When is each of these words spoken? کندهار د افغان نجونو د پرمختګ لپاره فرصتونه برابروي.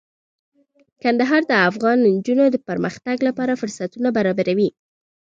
کندهار 1.01 1.41
د 1.47 1.53
افغان 1.69 1.97
نجونو 2.17 2.45
د 2.49 2.57
پرمختګ 2.67 3.17
لپاره 3.27 3.59
فرصتونه 3.61 4.09
برابروي. 4.17 4.69